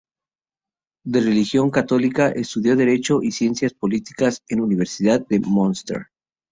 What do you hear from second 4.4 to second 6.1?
en Universidad de Münster.